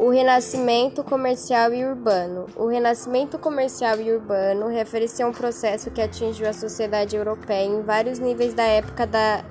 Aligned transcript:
O 0.00 0.10
renascimento 0.10 1.02
comercial 1.02 1.74
e 1.74 1.84
urbano. 1.84 2.46
O 2.54 2.68
renascimento 2.68 3.36
comercial 3.36 3.98
e 4.00 4.12
urbano 4.12 4.68
refere-se 4.68 5.20
a 5.24 5.26
um 5.26 5.32
processo 5.32 5.90
que 5.90 6.00
atingiu 6.00 6.48
a 6.48 6.52
sociedade 6.52 7.16
europeia 7.16 7.66
em 7.66 7.82
vários 7.82 8.20
níveis 8.20 8.54
da 8.54 8.62
época 8.62 9.04
da 9.08 9.44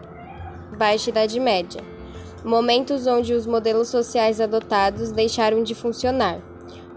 Baixa 0.77 1.09
Idade 1.09 1.37
Média, 1.37 1.83
momentos 2.45 3.05
onde 3.07 3.33
os 3.33 3.45
modelos 3.45 3.89
sociais 3.89 4.39
adotados 4.39 5.11
deixaram 5.11 5.63
de 5.63 5.75
funcionar. 5.75 6.39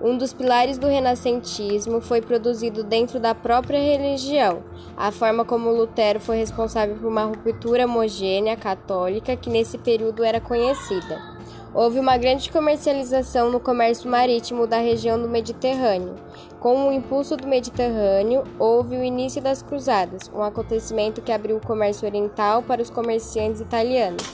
Um 0.01 0.17
dos 0.17 0.33
pilares 0.33 0.79
do 0.79 0.87
renascentismo 0.87 2.01
foi 2.01 2.23
produzido 2.23 2.85
dentro 2.85 3.19
da 3.19 3.35
própria 3.35 3.81
religião, 3.81 4.63
a 4.97 5.11
forma 5.11 5.45
como 5.45 5.73
Lutero 5.73 6.21
foi 6.21 6.37
responsável 6.37 6.95
por 6.95 7.09
uma 7.09 7.25
ruptura 7.25 7.85
homogênea 7.85 8.57
católica 8.57 9.35
que 9.35 9.51
nesse 9.51 9.77
período 9.77 10.23
era 10.23 10.41
conhecida. 10.41 11.30
Houve 11.73 12.01
uma 12.01 12.17
grande 12.17 12.51
comercialização 12.51 13.49
no 13.49 13.61
comércio 13.61 14.11
marítimo 14.11 14.67
da 14.67 14.79
região 14.79 15.21
do 15.21 15.29
Mediterrâneo. 15.29 16.17
Com 16.59 16.89
o 16.89 16.93
impulso 16.93 17.37
do 17.37 17.47
Mediterrâneo, 17.47 18.43
houve 18.59 18.97
o 18.97 19.05
início 19.05 19.41
das 19.41 19.63
cruzadas, 19.63 20.29
um 20.35 20.43
acontecimento 20.43 21.23
que 21.23 21.31
abriu 21.31 21.57
o 21.57 21.65
comércio 21.65 22.09
oriental 22.09 22.61
para 22.63 22.83
os 22.83 22.91
comerciantes 22.91 23.61
italianos. 23.61 24.25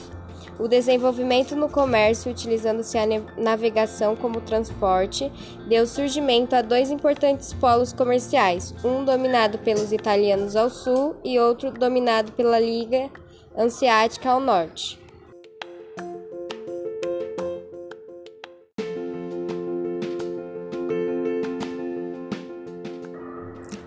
O 0.59 0.67
desenvolvimento 0.67 1.55
no 1.55 1.69
comércio, 1.69 2.31
utilizando-se 2.31 2.97
a 2.97 3.05
navegação 3.37 4.15
como 4.15 4.41
transporte, 4.41 5.31
deu 5.67 5.85
surgimento 5.85 6.55
a 6.55 6.63
dois 6.63 6.89
importantes 6.89 7.53
polos 7.53 7.93
comerciais, 7.93 8.73
um 8.83 9.05
dominado 9.05 9.59
pelos 9.59 9.91
italianos 9.91 10.55
ao 10.55 10.71
sul 10.71 11.15
e 11.23 11.39
outro 11.39 11.69
dominado 11.69 12.31
pela 12.31 12.59
Liga 12.59 13.11
Hanseática 13.55 14.31
ao 14.31 14.39
norte. 14.39 15.06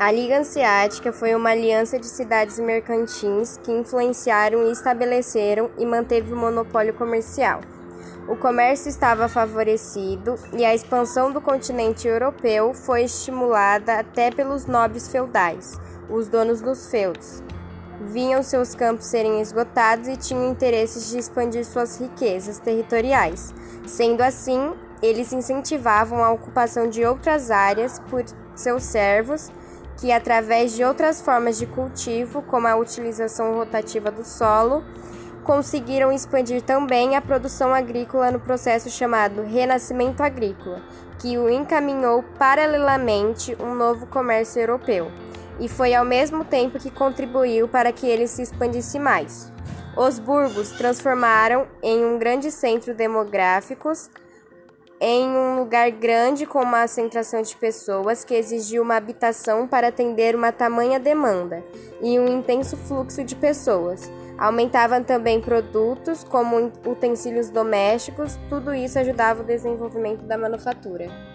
A 0.00 0.10
Liga 0.10 0.38
Hanseática 0.38 1.12
foi 1.12 1.34
uma 1.34 1.50
aliança 1.50 1.98
de 1.98 2.06
cidades 2.06 2.58
mercantis 2.58 3.60
que 3.62 3.70
influenciaram 3.70 4.66
e 4.66 4.72
estabeleceram 4.72 5.70
e 5.76 5.84
manteve 5.84 6.32
o 6.32 6.36
monopólio 6.38 6.94
comercial. 6.94 7.60
O 8.26 8.34
comércio 8.34 8.88
estava 8.88 9.28
favorecido 9.28 10.36
e 10.54 10.64
a 10.64 10.74
expansão 10.74 11.30
do 11.30 11.38
continente 11.38 12.08
europeu 12.08 12.72
foi 12.72 13.02
estimulada 13.02 13.98
até 13.98 14.30
pelos 14.30 14.64
nobres 14.64 15.06
feudais, 15.06 15.78
os 16.08 16.28
donos 16.28 16.62
dos 16.62 16.90
feudos. 16.90 17.42
Viam 18.00 18.42
seus 18.42 18.74
campos 18.74 19.04
serem 19.04 19.42
esgotados 19.42 20.08
e 20.08 20.16
tinham 20.16 20.48
interesses 20.48 21.10
de 21.10 21.18
expandir 21.18 21.66
suas 21.66 22.00
riquezas 22.00 22.58
territoriais. 22.58 23.52
Sendo 23.86 24.22
assim, 24.22 24.72
eles 25.02 25.30
incentivavam 25.30 26.24
a 26.24 26.32
ocupação 26.32 26.88
de 26.88 27.04
outras 27.04 27.50
áreas 27.50 27.98
por 28.08 28.24
seus 28.54 28.82
servos 28.84 29.50
que, 30.00 30.10
através 30.10 30.74
de 30.74 30.82
outras 30.82 31.20
formas 31.20 31.58
de 31.58 31.66
cultivo, 31.66 32.40
como 32.42 32.66
a 32.66 32.74
utilização 32.74 33.54
rotativa 33.54 34.10
do 34.10 34.24
solo, 34.24 34.82
conseguiram 35.44 36.10
expandir 36.10 36.62
também 36.62 37.16
a 37.16 37.20
produção 37.20 37.74
agrícola 37.74 38.30
no 38.30 38.40
processo 38.40 38.88
chamado 38.88 39.42
Renascimento 39.42 40.22
Agrícola, 40.22 40.80
que 41.18 41.36
o 41.36 41.50
encaminhou 41.50 42.24
paralelamente 42.38 43.54
um 43.60 43.74
novo 43.74 44.06
comércio 44.06 44.60
europeu, 44.60 45.10
e 45.58 45.68
foi 45.68 45.94
ao 45.94 46.04
mesmo 46.04 46.44
tempo 46.44 46.78
que 46.78 46.90
contribuiu 46.90 47.68
para 47.68 47.92
que 47.92 48.06
ele 48.06 48.26
se 48.26 48.40
expandisse 48.40 48.98
mais. 48.98 49.52
Os 49.94 50.18
burgos 50.18 50.70
transformaram 50.70 51.66
em 51.82 52.06
um 52.06 52.18
grande 52.18 52.50
centro 52.50 52.94
demográficos 52.94 54.08
em 55.00 55.28
um 55.30 55.58
lugar 55.58 55.90
grande 55.90 56.44
com 56.44 56.60
uma 56.60 56.82
concentração 56.82 57.40
de 57.40 57.56
pessoas 57.56 58.22
que 58.22 58.34
exigiu 58.34 58.82
uma 58.82 58.96
habitação 58.96 59.66
para 59.66 59.88
atender 59.88 60.36
uma 60.36 60.52
tamanha 60.52 61.00
demanda 61.00 61.64
e 62.02 62.18
um 62.18 62.28
intenso 62.28 62.76
fluxo 62.76 63.24
de 63.24 63.34
pessoas. 63.34 64.12
Aumentavam 64.36 65.02
também 65.02 65.40
produtos 65.40 66.22
como 66.24 66.70
utensílios 66.86 67.48
domésticos, 67.48 68.38
tudo 68.48 68.74
isso 68.74 68.98
ajudava 68.98 69.42
o 69.42 69.46
desenvolvimento 69.46 70.24
da 70.24 70.36
manufatura. 70.36 71.29